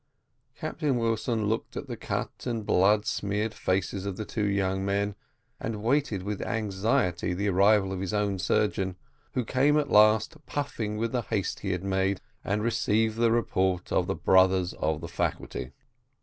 Captain 0.55 0.97
Wilson 0.97 1.45
looked 1.45 1.77
at 1.77 1.85
the 1.85 1.95
cut 1.95 2.47
and 2.47 2.65
blood 2.65 3.05
smeared 3.05 3.53
faces 3.53 4.03
of 4.03 4.17
the 4.17 4.25
two 4.25 4.47
young 4.47 4.83
men, 4.83 5.13
and 5.59 5.83
waited 5.83 6.23
with 6.23 6.41
anxiety 6.41 7.35
the 7.35 7.47
arrival 7.47 7.93
of 7.93 7.99
his 7.99 8.11
own 8.11 8.39
surgeon, 8.39 8.95
who 9.35 9.45
came 9.45 9.77
at 9.77 9.91
last, 9.91 10.43
puffing 10.47 10.97
with 10.97 11.11
the 11.11 11.21
haste 11.21 11.59
he 11.59 11.71
had 11.71 11.83
made, 11.83 12.19
and 12.43 12.63
received 12.63 13.17
the 13.17 13.31
report 13.31 13.91
of 13.91 14.07
the 14.07 14.15
brothers 14.15 14.73
of 14.73 15.01
the 15.01 15.07
faculty. 15.07 15.71